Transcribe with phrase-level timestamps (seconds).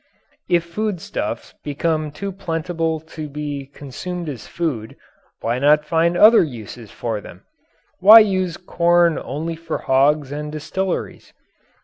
[0.49, 4.95] If foodstuffs become too plentiful to be consumed as food,
[5.41, 7.43] why not find other uses for them?
[7.99, 11.33] Why use corn only for hogs and distilleries?